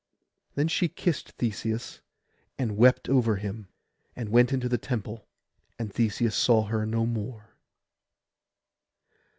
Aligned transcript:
Then 0.55 0.67
she 0.67 0.87
kissed 0.87 1.33
Theseus, 1.33 2.01
and 2.57 2.75
wept 2.75 3.07
over 3.07 3.35
him; 3.35 3.67
and 4.15 4.29
went 4.29 4.51
into 4.51 4.67
the 4.67 4.79
temple, 4.79 5.27
and 5.77 5.93
Theseus 5.93 6.35
saw 6.35 6.63
her 6.63 6.87
no 6.87 7.05
more. 7.05 7.51